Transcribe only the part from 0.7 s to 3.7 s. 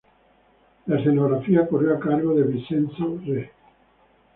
La escenografía corrió a cargo de Vincenzo Re.